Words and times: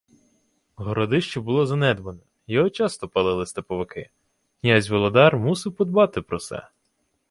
Городище 0.77 1.39
було 1.39 1.65
занедбане, 1.65 2.19
його 2.47 2.69
часто 2.69 3.07
палили 3.07 3.45
степовики. 3.45 4.09
Князь 4.61 4.89
Володар 4.89 5.37
мусив 5.37 5.75
подбати 5.75 6.21
про 6.21 6.39
се. 6.39 6.67